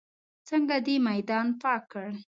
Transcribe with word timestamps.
څنګه 0.47 0.75
دې 0.85 0.95
میدان 1.09 1.47
پاک 1.61 1.81
کړ. 1.91 2.07